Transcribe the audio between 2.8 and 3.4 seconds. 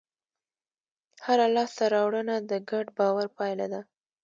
باور